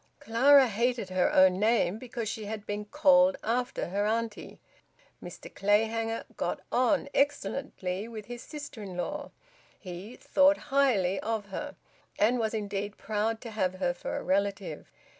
[0.19, 4.59] Clara hated her own name because she had been `called after' her auntie.
[5.23, 9.29] Mr Clayhanger `got on' excellently with his sister in law.
[9.79, 11.75] He `thought highly' of her,
[12.17, 14.89] and was indeed proud to have her for a relative.